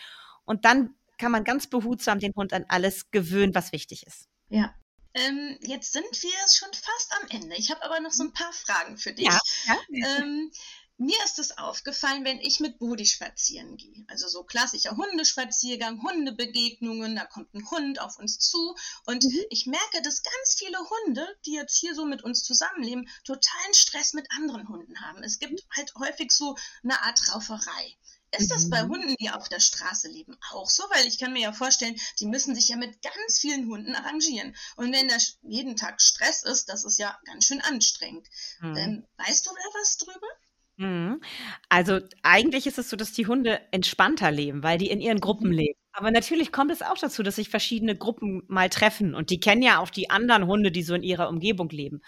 [0.44, 4.26] Und dann kann man ganz behutsam den Hund an alles gewöhnen, was wichtig ist.
[4.48, 4.74] Ja.
[5.14, 7.54] Ähm, jetzt sind wir schon fast am Ende.
[7.56, 9.26] Ich habe aber noch so ein paar Fragen für dich.
[9.26, 9.76] Ja, ja.
[10.18, 10.50] Ähm,
[10.96, 14.04] mir ist es aufgefallen, wenn ich mit Budi spazieren gehe.
[14.08, 18.74] Also so klassischer Hundespaziergang, Hundebegegnungen, da kommt ein Hund auf uns zu
[19.06, 19.44] und mhm.
[19.50, 24.12] ich merke, dass ganz viele Hunde, die jetzt hier so mit uns zusammenleben, totalen Stress
[24.12, 25.22] mit anderen Hunden haben.
[25.22, 27.96] Es gibt halt häufig so eine Art Rauferei.
[28.36, 28.88] Ist das bei mhm.
[28.90, 30.82] Hunden, die auf der Straße leben, auch so?
[30.84, 34.56] Weil ich kann mir ja vorstellen, die müssen sich ja mit ganz vielen Hunden arrangieren.
[34.76, 38.26] Und wenn da jeden Tag Stress ist, das ist ja ganz schön anstrengend.
[38.60, 38.74] Mhm.
[38.74, 40.28] Dann weißt du da was drüber?
[40.76, 41.20] Mhm.
[41.68, 45.50] Also eigentlich ist es so, dass die Hunde entspannter leben, weil die in ihren Gruppen
[45.50, 45.56] mhm.
[45.56, 45.78] leben.
[45.92, 49.60] Aber natürlich kommt es auch dazu, dass sich verschiedene Gruppen mal treffen und die kennen
[49.60, 52.00] ja auch die anderen Hunde, die so in ihrer Umgebung leben.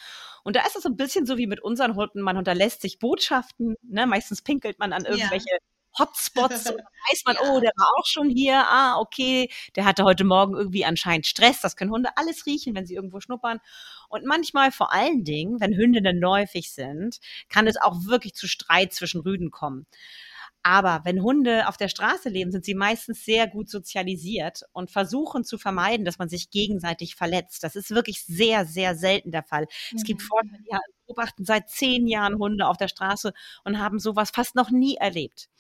[0.43, 2.99] Und da ist es so ein bisschen so wie mit unseren Hunden, man unterlässt sich
[2.99, 4.07] Botschaften, ne?
[4.07, 5.59] meistens pinkelt man an irgendwelche ja.
[5.99, 6.67] Hotspots.
[6.71, 8.65] Und dann weiß man, oh, der war auch schon hier.
[8.67, 11.61] Ah, okay, der hatte heute Morgen irgendwie anscheinend Stress.
[11.61, 13.61] Das können Hunde alles riechen, wenn sie irgendwo schnuppern.
[14.09, 18.93] Und manchmal, vor allen Dingen, wenn Hündinnen läufig sind, kann es auch wirklich zu Streit
[18.93, 19.87] zwischen Rüden kommen.
[20.67, 25.45] Aber wenn Hunde auf der Straße leben, sind sie meistens sehr gut sozialisiert und versuchen
[25.45, 27.63] zu vermeiden, dass man sich gegenseitig verletzt.
[27.63, 29.65] Das ist wirklich sehr, sehr selten der Fall.
[29.65, 29.97] Mhm.
[29.99, 30.27] Es gibt mhm.
[30.27, 34.71] Forscher, die beobachten seit zehn Jahren Hunde auf der Straße und haben sowas fast noch
[34.71, 35.51] nie erlebt.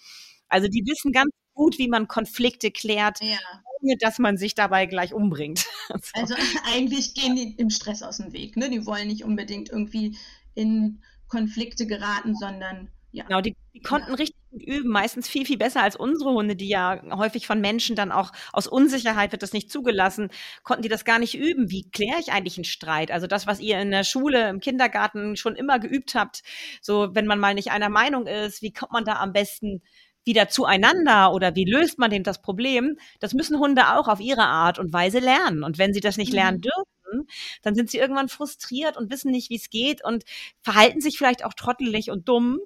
[0.48, 3.36] Also die wissen ganz gut, wie man Konflikte klärt, ja.
[3.82, 5.66] ohne dass man sich dabei gleich umbringt.
[5.88, 5.96] so.
[6.14, 6.34] Also
[6.72, 8.56] eigentlich gehen die im Stress aus dem Weg.
[8.56, 8.70] Ne?
[8.70, 10.16] Die wollen nicht unbedingt irgendwie
[10.54, 13.24] in Konflikte geraten, sondern ja.
[13.24, 14.14] Genau, die, die konnten ja.
[14.16, 17.94] richtig gut üben, meistens viel, viel besser als unsere Hunde, die ja häufig von Menschen
[17.94, 20.30] dann auch aus Unsicherheit wird das nicht zugelassen,
[20.64, 21.70] konnten die das gar nicht üben.
[21.70, 23.12] Wie kläre ich eigentlich einen Streit?
[23.12, 26.42] Also das, was ihr in der Schule, im Kindergarten schon immer geübt habt,
[26.82, 29.80] so wenn man mal nicht einer Meinung ist, wie kommt man da am besten
[30.24, 32.98] wieder zueinander oder wie löst man denn das Problem?
[33.20, 35.62] Das müssen Hunde auch auf ihre Art und Weise lernen.
[35.62, 36.62] Und wenn sie das nicht lernen mhm.
[36.62, 37.28] dürfen,
[37.62, 40.24] dann sind sie irgendwann frustriert und wissen nicht, wie es geht und
[40.62, 42.58] verhalten sich vielleicht auch trottelig und dumm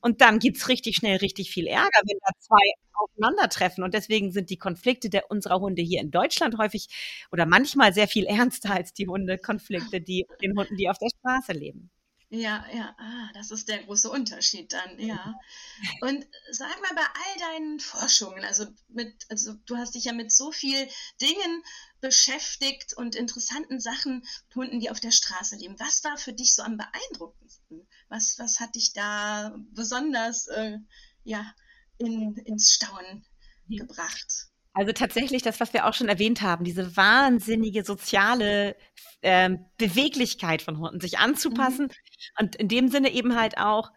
[0.00, 3.84] und dann gibt's richtig schnell richtig viel Ärger, wenn da zwei aufeinandertreffen.
[3.84, 6.88] Und deswegen sind die Konflikte der unserer Hunde hier in Deutschland häufig
[7.32, 11.52] oder manchmal sehr viel ernster als die Hundekonflikte, die den Hunden, die auf der Straße
[11.52, 11.90] leben.
[12.32, 15.34] Ja, ja, ah, das ist der große Unterschied dann, ja.
[16.00, 20.30] Und sag mal, bei all deinen Forschungen, also mit, also du hast dich ja mit
[20.30, 20.88] so viel
[21.20, 21.64] Dingen
[22.00, 25.74] beschäftigt und interessanten Sachen mit Hunden, die auf der Straße leben.
[25.80, 27.88] Was war für dich so am beeindruckendsten?
[28.10, 30.76] Was, was hat dich da besonders äh,
[31.24, 31.54] ja,
[31.96, 33.24] in, ins Staunen
[33.68, 34.50] gebracht?
[34.72, 38.76] Also tatsächlich das, was wir auch schon erwähnt haben, diese wahnsinnige soziale
[39.22, 41.92] ähm, Beweglichkeit von Hunden, sich anzupassen mhm.
[42.38, 43.90] und in dem Sinne eben halt auch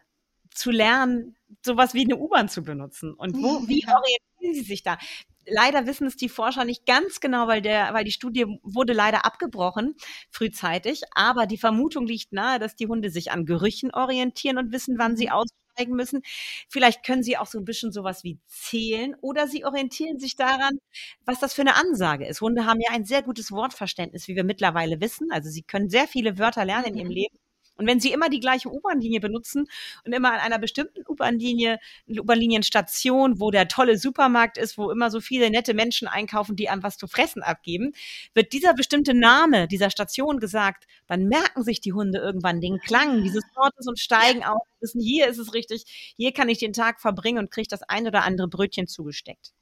[0.50, 3.14] zu lernen, sowas wie eine U-Bahn zu benutzen.
[3.14, 4.98] Und wo, wie orientieren sie sich da?
[5.46, 9.24] Leider wissen es die Forscher nicht ganz genau, weil der, weil die Studie wurde leider
[9.24, 9.94] abgebrochen
[10.30, 11.02] frühzeitig.
[11.14, 15.16] Aber die Vermutung liegt nahe, dass die Hunde sich an Gerüchen orientieren und wissen, wann
[15.16, 15.32] sie mhm.
[15.32, 16.22] aus zeigen müssen.
[16.68, 20.78] Vielleicht können Sie auch so ein bisschen sowas wie zählen oder Sie orientieren sich daran,
[21.24, 22.40] was das für eine Ansage ist.
[22.40, 25.30] Hunde haben ja ein sehr gutes Wortverständnis, wie wir mittlerweile wissen.
[25.32, 27.14] Also sie können sehr viele Wörter lernen in ihrem mhm.
[27.14, 27.38] Leben.
[27.76, 29.68] Und wenn Sie immer die gleiche U-Bahn-Linie benutzen
[30.04, 35.20] und immer an einer bestimmten U-Bahn-Linie, U-Bahn-Linienstation, wo der tolle Supermarkt ist, wo immer so
[35.20, 37.92] viele nette Menschen einkaufen, die einem was zu fressen abgeben,
[38.32, 43.22] wird dieser bestimmte Name dieser Station gesagt, dann merken sich die Hunde irgendwann den Klang
[43.22, 44.52] dieses Wortes und steigen ja.
[44.52, 47.82] auf, wissen, hier ist es richtig, hier kann ich den Tag verbringen und kriege das
[47.82, 49.52] ein oder andere Brötchen zugesteckt.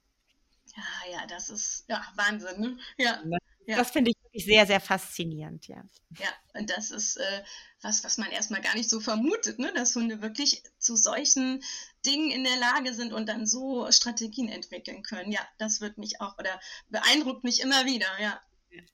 [0.77, 2.61] Ja, ja, das ist ja Wahnsinn.
[2.61, 2.79] Ne?
[2.96, 3.22] Ja.
[3.66, 3.77] Ja.
[3.77, 5.83] Das finde ich wirklich sehr, sehr faszinierend, ja.
[6.18, 7.42] Ja, und das ist äh,
[7.81, 9.73] was, was man erstmal gar nicht so vermutet, ne?
[9.75, 11.62] dass Hunde wirklich zu solchen
[12.07, 15.33] Dingen in der Lage sind und dann so Strategien entwickeln können.
[15.33, 18.40] Ja, das wird mich auch oder beeindruckt mich immer wieder, ja.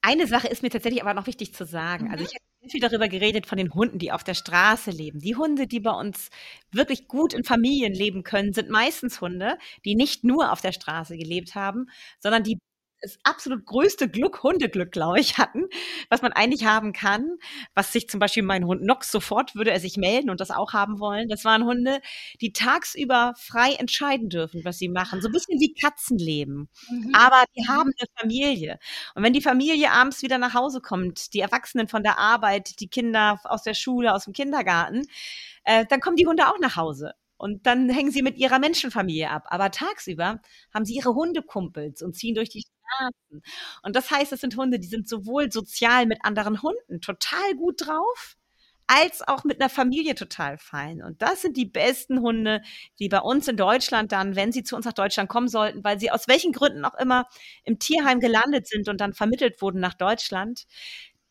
[0.00, 2.10] Eine Sache ist mir tatsächlich aber noch wichtig zu sagen.
[2.10, 2.24] Also Mhm.
[2.24, 5.20] ich habe viel darüber geredet von den Hunden, die auf der Straße leben.
[5.20, 6.30] Die Hunde, die bei uns
[6.72, 11.16] wirklich gut in Familien leben können, sind meistens Hunde, die nicht nur auf der Straße
[11.16, 11.86] gelebt haben,
[12.18, 12.58] sondern die
[13.00, 15.66] das absolut größte Glück, Hundeglück, glaube ich, hatten,
[16.10, 17.38] was man eigentlich haben kann,
[17.74, 20.72] was sich zum Beispiel mein Hund Nox sofort würde er sich melden und das auch
[20.72, 21.28] haben wollen.
[21.28, 22.00] Das waren Hunde,
[22.40, 25.20] die tagsüber frei entscheiden dürfen, was sie machen.
[25.20, 26.68] So ein bisschen wie Katzen leben.
[26.90, 27.14] Mhm.
[27.14, 28.78] Aber die haben eine Familie.
[29.14, 32.88] Und wenn die Familie abends wieder nach Hause kommt, die Erwachsenen von der Arbeit, die
[32.88, 35.06] Kinder aus der Schule, aus dem Kindergarten,
[35.64, 37.14] äh, dann kommen die Hunde auch nach Hause.
[37.38, 39.44] Und dann hängen sie mit ihrer Menschenfamilie ab.
[39.46, 40.40] Aber tagsüber
[40.74, 43.42] haben sie ihre Hundekumpels und ziehen durch die Straßen.
[43.82, 47.86] Und das heißt, es sind Hunde, die sind sowohl sozial mit anderen Hunden total gut
[47.86, 48.36] drauf,
[48.88, 51.02] als auch mit einer Familie total fein.
[51.02, 52.62] Und das sind die besten Hunde,
[52.98, 56.00] die bei uns in Deutschland dann, wenn sie zu uns nach Deutschland kommen sollten, weil
[56.00, 57.26] sie aus welchen Gründen auch immer
[57.64, 60.64] im Tierheim gelandet sind und dann vermittelt wurden nach Deutschland,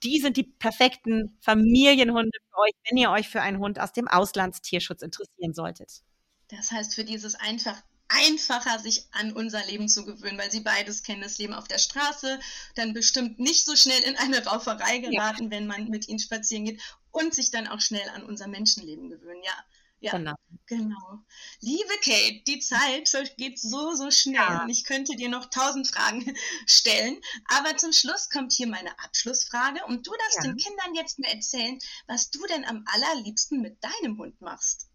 [0.03, 4.07] die sind die perfekten Familienhunde für euch, wenn ihr euch für einen Hund aus dem
[4.07, 6.03] Auslandstierschutz interessieren solltet.
[6.49, 11.03] Das heißt, für dieses einfach einfacher, sich an unser Leben zu gewöhnen, weil sie beides
[11.03, 12.39] kennen, das Leben auf der Straße,
[12.75, 15.51] dann bestimmt nicht so schnell in eine Rauferei geraten, ja.
[15.51, 16.81] wenn man mit ihnen spazieren geht
[17.12, 19.43] und sich dann auch schnell an unser Menschenleben gewöhnen.
[19.43, 19.53] Ja,
[19.99, 20.36] ja, genau.
[20.65, 21.19] genau.
[21.60, 24.63] Liebe Kate, die Zeit geht so, so schnell Ja.
[24.63, 26.36] und ich könnte dir noch tausend Fragen
[26.67, 27.19] stellen.
[27.45, 30.51] Aber zum Schluss kommt hier meine Abschlussfrage und du darfst Ja.
[30.51, 34.88] den Kindern jetzt mal erzählen, was du denn am allerliebsten mit deinem Hund machst.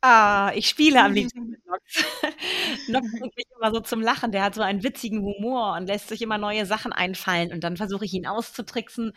[0.00, 2.04] Ah, ich spiele am liebsten mit Nox.
[2.88, 4.30] Nox bringt mich immer so zum Lachen.
[4.30, 7.52] Der hat so einen witzigen Humor und lässt sich immer neue Sachen einfallen.
[7.52, 9.12] Und dann versuche ich ihn auszutricksen.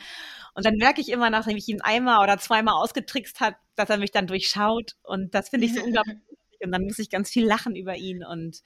[0.55, 3.97] Und dann merke ich immer, nachdem ich ihn einmal oder zweimal ausgetrickst hat, dass er
[3.97, 4.95] mich dann durchschaut.
[5.03, 6.17] Und das finde ich so unglaublich.
[6.63, 8.23] Und dann muss ich ganz viel lachen über ihn.
[8.23, 8.61] Und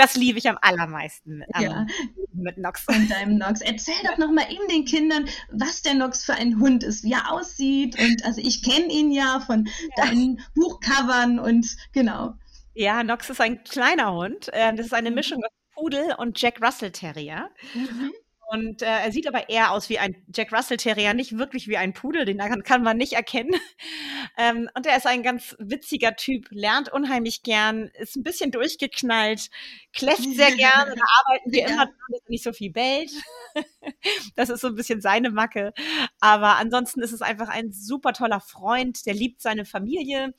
[0.00, 1.86] das liebe ich am allermeisten am Ja.
[2.32, 2.82] mit Nox.
[2.82, 3.60] Von deinem Nox.
[3.60, 7.12] Erzähl doch noch mal eben den Kindern, was der Nox für ein Hund ist, wie
[7.12, 7.98] er aussieht.
[7.98, 12.34] Und also ich kenne ihn ja von deinen Buchcovern und genau.
[12.74, 14.48] Ja, Nox ist ein kleiner Hund.
[14.52, 15.16] Ähm, Das ist eine Mhm.
[15.16, 17.50] Mischung aus Pudel und Jack Russell Terrier.
[17.74, 18.12] Mhm.
[18.52, 21.76] Und äh, er sieht aber eher aus wie ein Jack Russell Terrier, nicht wirklich wie
[21.76, 23.54] ein Pudel, den kann, kann man nicht erkennen.
[24.36, 29.50] Ähm, und er ist ein ganz witziger Typ, lernt unheimlich gern, ist ein bisschen durchgeknallt,
[29.92, 30.86] kläfft sehr gern.
[30.86, 31.66] Da arbeiten wir Ja.
[31.68, 33.10] immer dran, dass er nicht so viel bellt.
[34.36, 35.72] Das ist so ein bisschen seine Macke.
[36.20, 40.32] Aber ansonsten ist es einfach ein super toller Freund, der liebt seine Familie.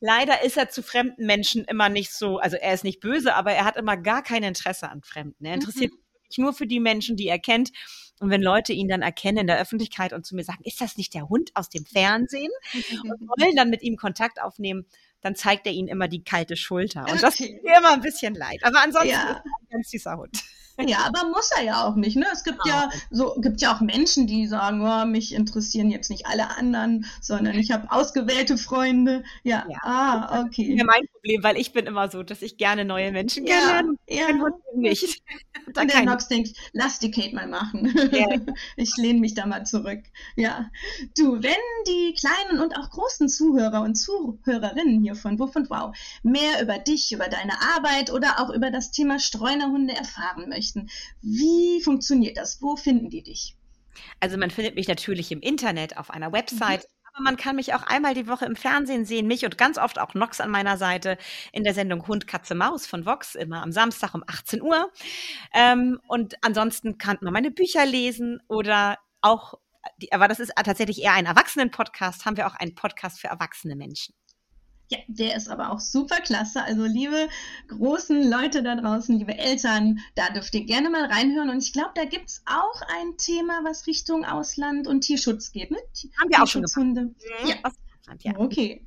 [0.00, 3.52] Leider ist er zu fremden Menschen immer nicht so, also er ist nicht böse, aber
[3.52, 5.44] er hat immer gar kein Interesse an Fremden.
[5.44, 6.00] Er interessiert sich
[6.30, 7.70] wirklich nur für die Menschen, die er kennt.
[8.20, 10.96] Und wenn Leute ihn dann erkennen in der Öffentlichkeit und zu mir sagen, ist das
[10.98, 12.50] nicht der Hund aus dem Fernsehen?
[13.02, 14.84] Und wollen dann mit ihm Kontakt aufnehmen,
[15.22, 17.06] dann zeigt er ihnen immer die kalte Schulter.
[17.10, 18.60] Und das tut mir immer ein bisschen leid.
[18.62, 19.22] Aber ansonsten Ja.
[19.22, 20.42] ist er ein ganz süßer Hund.
[20.78, 22.16] Ja, aber muss er ja auch nicht.
[22.16, 22.26] Ne?
[22.32, 26.26] Es gibt ja so gibt ja auch Menschen, die sagen, oh, mich interessieren jetzt nicht
[26.26, 29.22] alle anderen, sondern ich habe ausgewählte Freunde.
[29.42, 29.78] Ja, Ja.
[29.82, 30.76] ah, Das ist okay.
[30.78, 33.96] ja mein Problem, weil ich bin immer so, dass ich gerne neue Menschen Ja, kennenlerne.
[34.08, 34.26] ja.
[34.74, 35.22] Nicht.
[35.74, 37.92] Da Und der Nox denkt, lass die Kate mal machen.
[38.12, 38.26] Ja.
[38.76, 40.00] Ich lehne mich da mal zurück.
[40.36, 40.70] Ja.
[41.16, 41.52] Du, wenn
[41.86, 46.78] die kleinen und auch großen Zuhörer und Zuhörerinnen hier von Wuff und Wow mehr über
[46.78, 50.69] dich, über deine Arbeit oder auch über das Thema Streunerhunde erfahren möchten,
[51.22, 52.60] wie funktioniert das?
[52.62, 53.56] Wo finden die dich?
[54.20, 56.34] Also man findet mich natürlich im Internet auf einer Mhm.
[56.34, 59.78] Website, aber man kann mich auch einmal die Woche im Fernsehen sehen, mich und ganz
[59.78, 61.18] oft auch Nox an meiner Seite
[61.52, 64.90] in der Sendung Hund, Katze, Maus von Vox, immer am Samstag um 18 Uhr.
[65.52, 69.54] Ähm, und ansonsten kann man meine Bücher lesen oder auch,
[70.00, 73.76] die, aber das ist tatsächlich eher ein Erwachsenen-Podcast, haben wir auch einen Podcast für erwachsene
[73.76, 74.14] Menschen.
[74.90, 76.64] Ja, der ist aber auch super klasse.
[76.64, 77.28] Also liebe
[77.68, 81.48] großen Leute da draußen, liebe Eltern, da dürft ihr gerne mal reinhören.
[81.48, 85.70] Und ich glaube, da gibt es auch ein Thema, was Richtung Ausland und Tierschutz geht.
[85.70, 85.78] Ne?
[86.20, 87.14] Haben wir auch schon Tierschutzhunde.
[87.46, 87.54] Ja.
[87.62, 88.32] Aus Deutschland, ja.
[88.36, 88.84] Okay.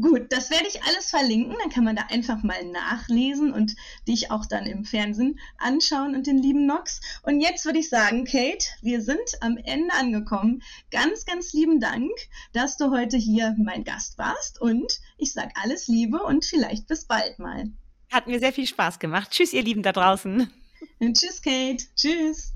[0.00, 1.56] Gut, das werde ich alles verlinken.
[1.60, 3.74] Dann kann man da einfach mal nachlesen und
[4.06, 7.00] dich auch dann im Fernsehen anschauen und den lieben Nox.
[7.22, 10.62] Und jetzt würde ich sagen, Kate, wir sind am Ende angekommen.
[10.90, 12.10] Ganz, ganz lieben Dank,
[12.52, 14.60] dass du heute hier mein Gast warst.
[14.60, 17.70] Und ich sage alles Liebe und vielleicht bis bald mal.
[18.10, 19.30] Hat mir sehr viel Spaß gemacht.
[19.30, 20.50] Tschüss, ihr Lieben da draußen.
[20.98, 21.84] Und tschüss, Kate.
[21.96, 22.52] Tschüss.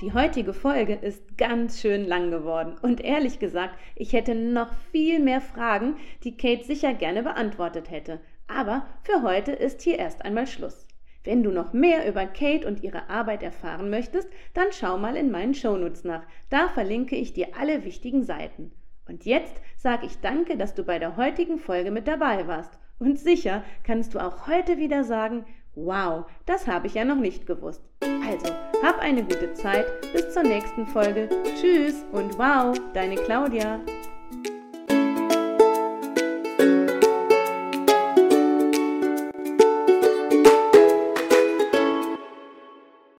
[0.00, 5.18] Die heutige Folge ist ganz schön lang geworden und ehrlich gesagt, ich hätte noch viel
[5.18, 8.20] mehr Fragen, die Kate sicher gerne beantwortet hätte.
[8.46, 10.86] Aber für heute ist hier erst einmal Schluss.
[11.24, 15.32] Wenn du noch mehr über Kate und ihre Arbeit erfahren möchtest, dann schau mal in
[15.32, 16.22] meinen Shownotes nach.
[16.48, 18.70] Da verlinke ich dir alle wichtigen Seiten.
[19.08, 22.78] Und jetzt sage ich danke, dass du bei der heutigen Folge mit dabei warst.
[23.00, 25.44] Und sicher kannst du auch heute wieder sagen,
[25.84, 27.80] Wow, das habe ich ja noch nicht gewusst.
[28.02, 29.86] Also, hab eine gute Zeit.
[30.12, 31.28] Bis zur nächsten Folge.
[31.54, 33.80] Tschüss und wow, deine Claudia.